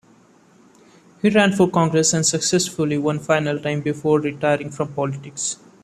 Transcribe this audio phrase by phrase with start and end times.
[1.21, 5.57] He ran for Congress unsuccessfully one final time before retiring from politics.